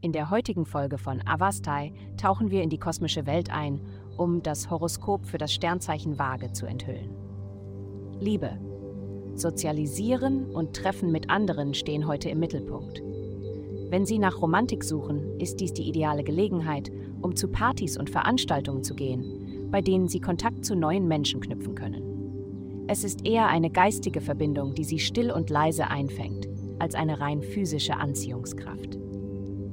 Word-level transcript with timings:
In 0.00 0.12
der 0.12 0.30
heutigen 0.30 0.64
Folge 0.64 0.96
von 0.96 1.20
Avastai 1.26 1.92
tauchen 2.16 2.52
wir 2.52 2.62
in 2.62 2.70
die 2.70 2.78
kosmische 2.78 3.26
Welt 3.26 3.50
ein, 3.50 3.80
um 4.16 4.44
das 4.44 4.70
Horoskop 4.70 5.26
für 5.26 5.38
das 5.38 5.52
Sternzeichen 5.52 6.20
Waage 6.20 6.52
zu 6.52 6.66
enthüllen. 6.66 7.10
Liebe. 8.20 8.60
Sozialisieren 9.34 10.52
und 10.52 10.76
Treffen 10.76 11.10
mit 11.10 11.30
anderen 11.30 11.74
stehen 11.74 12.06
heute 12.06 12.28
im 12.28 12.38
Mittelpunkt. 12.38 13.02
Wenn 13.90 14.06
Sie 14.06 14.20
nach 14.20 14.40
Romantik 14.40 14.84
suchen, 14.84 15.40
ist 15.40 15.58
dies 15.58 15.72
die 15.72 15.88
ideale 15.88 16.22
Gelegenheit, 16.22 16.92
um 17.20 17.34
zu 17.34 17.48
Partys 17.48 17.98
und 17.98 18.08
Veranstaltungen 18.08 18.84
zu 18.84 18.94
gehen, 18.94 19.68
bei 19.72 19.80
denen 19.80 20.06
Sie 20.06 20.20
Kontakt 20.20 20.64
zu 20.64 20.76
neuen 20.76 21.08
Menschen 21.08 21.40
knüpfen 21.40 21.74
können. 21.74 22.84
Es 22.86 23.02
ist 23.02 23.26
eher 23.26 23.48
eine 23.48 23.70
geistige 23.70 24.20
Verbindung, 24.20 24.76
die 24.76 24.84
Sie 24.84 25.00
still 25.00 25.32
und 25.32 25.50
leise 25.50 25.88
einfängt, 25.88 26.48
als 26.78 26.94
eine 26.94 27.18
rein 27.18 27.42
physische 27.42 27.96
Anziehungskraft. 27.96 29.07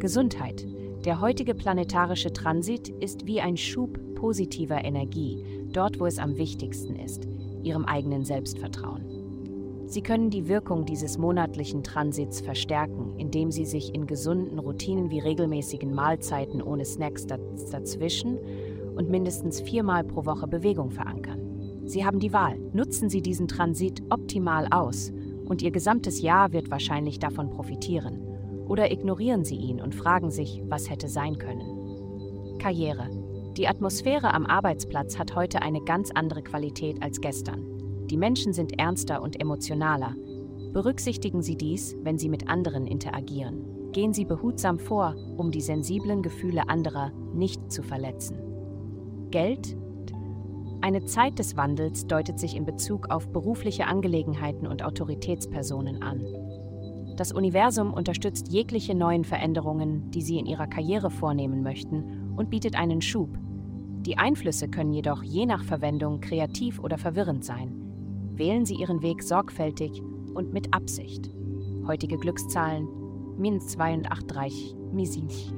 Gesundheit. 0.00 0.66
Der 1.04 1.20
heutige 1.20 1.54
planetarische 1.54 2.32
Transit 2.32 2.88
ist 2.88 3.26
wie 3.26 3.40
ein 3.40 3.56
Schub 3.56 3.98
positiver 4.16 4.84
Energie, 4.84 5.44
dort 5.72 6.00
wo 6.00 6.06
es 6.06 6.18
am 6.18 6.36
wichtigsten 6.36 6.96
ist, 6.96 7.28
Ihrem 7.62 7.84
eigenen 7.84 8.24
Selbstvertrauen. 8.24 9.04
Sie 9.86 10.02
können 10.02 10.30
die 10.30 10.48
Wirkung 10.48 10.86
dieses 10.86 11.18
monatlichen 11.18 11.82
Transits 11.82 12.40
verstärken, 12.40 13.14
indem 13.18 13.50
Sie 13.50 13.66
sich 13.66 13.94
in 13.94 14.06
gesunden 14.06 14.58
Routinen 14.58 15.10
wie 15.10 15.18
regelmäßigen 15.18 15.94
Mahlzeiten 15.94 16.62
ohne 16.62 16.84
Snacks 16.84 17.26
dazwischen 17.26 18.38
und 18.96 19.10
mindestens 19.10 19.60
viermal 19.60 20.04
pro 20.04 20.24
Woche 20.26 20.46
Bewegung 20.46 20.90
verankern. 20.90 21.82
Sie 21.84 22.04
haben 22.04 22.20
die 22.20 22.32
Wahl. 22.32 22.58
Nutzen 22.72 23.10
Sie 23.10 23.20
diesen 23.20 23.48
Transit 23.48 24.02
optimal 24.10 24.68
aus 24.70 25.12
und 25.44 25.60
Ihr 25.60 25.72
gesamtes 25.72 26.22
Jahr 26.22 26.52
wird 26.52 26.70
wahrscheinlich 26.70 27.18
davon 27.18 27.50
profitieren. 27.50 28.29
Oder 28.70 28.92
ignorieren 28.92 29.44
Sie 29.44 29.56
ihn 29.56 29.80
und 29.80 29.96
fragen 29.96 30.30
sich, 30.30 30.62
was 30.68 30.88
hätte 30.88 31.08
sein 31.08 31.38
können. 31.38 32.56
Karriere. 32.60 33.10
Die 33.56 33.66
Atmosphäre 33.66 34.32
am 34.32 34.46
Arbeitsplatz 34.46 35.18
hat 35.18 35.34
heute 35.34 35.60
eine 35.60 35.80
ganz 35.80 36.12
andere 36.12 36.40
Qualität 36.40 37.02
als 37.02 37.20
gestern. 37.20 38.06
Die 38.06 38.16
Menschen 38.16 38.52
sind 38.52 38.78
ernster 38.78 39.22
und 39.22 39.40
emotionaler. 39.40 40.14
Berücksichtigen 40.72 41.42
Sie 41.42 41.56
dies, 41.56 41.96
wenn 42.04 42.16
Sie 42.16 42.28
mit 42.28 42.48
anderen 42.48 42.86
interagieren. 42.86 43.90
Gehen 43.90 44.12
Sie 44.12 44.24
behutsam 44.24 44.78
vor, 44.78 45.16
um 45.36 45.50
die 45.50 45.62
sensiblen 45.62 46.22
Gefühle 46.22 46.68
anderer 46.68 47.10
nicht 47.34 47.72
zu 47.72 47.82
verletzen. 47.82 48.38
Geld? 49.32 49.76
Eine 50.80 51.06
Zeit 51.06 51.40
des 51.40 51.56
Wandels 51.56 52.06
deutet 52.06 52.38
sich 52.38 52.54
in 52.54 52.66
Bezug 52.66 53.10
auf 53.10 53.32
berufliche 53.32 53.88
Angelegenheiten 53.88 54.68
und 54.68 54.84
Autoritätspersonen 54.84 56.04
an. 56.04 56.24
Das 57.20 57.32
Universum 57.32 57.92
unterstützt 57.92 58.50
jegliche 58.50 58.94
neuen 58.94 59.26
Veränderungen, 59.26 60.10
die 60.10 60.22
Sie 60.22 60.38
in 60.38 60.46
Ihrer 60.46 60.66
Karriere 60.66 61.10
vornehmen 61.10 61.62
möchten, 61.62 62.32
und 62.34 62.48
bietet 62.48 62.76
einen 62.76 63.02
Schub. 63.02 63.28
Die 64.06 64.16
Einflüsse 64.16 64.68
können 64.68 64.94
jedoch 64.94 65.22
je 65.22 65.44
nach 65.44 65.62
Verwendung 65.62 66.22
kreativ 66.22 66.78
oder 66.78 66.96
verwirrend 66.96 67.44
sein. 67.44 67.74
Wählen 68.36 68.64
Sie 68.64 68.76
Ihren 68.76 69.02
Weg 69.02 69.22
sorgfältig 69.22 70.00
und 70.32 70.54
mit 70.54 70.72
Absicht. 70.72 71.30
Heutige 71.86 72.16
Glückszahlen 72.16 72.88
min 73.36 73.60
283 73.60 74.74
Misich. 74.90 75.52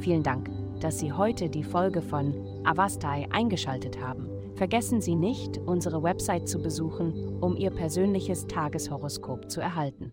Vielen 0.00 0.22
Dank, 0.22 0.50
dass 0.80 0.98
Sie 0.98 1.14
heute 1.14 1.48
die 1.48 1.64
Folge 1.64 2.02
von 2.02 2.34
Avastai 2.64 3.26
eingeschaltet 3.30 4.02
haben. 4.02 4.28
Vergessen 4.54 5.00
Sie 5.00 5.14
nicht, 5.14 5.56
unsere 5.64 6.02
Website 6.02 6.46
zu 6.46 6.60
besuchen, 6.60 7.38
um 7.40 7.56
Ihr 7.56 7.70
persönliches 7.70 8.46
Tageshoroskop 8.48 9.50
zu 9.50 9.62
erhalten. 9.62 10.12